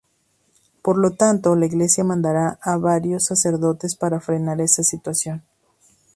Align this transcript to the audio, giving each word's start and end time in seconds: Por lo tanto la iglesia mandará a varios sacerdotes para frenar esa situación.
Por 0.81 0.97
lo 0.97 1.11
tanto 1.11 1.55
la 1.55 1.67
iglesia 1.67 2.03
mandará 2.03 2.57
a 2.63 2.75
varios 2.77 3.25
sacerdotes 3.25 3.95
para 3.95 4.19
frenar 4.19 4.59
esa 4.59 4.81
situación. 4.81 5.43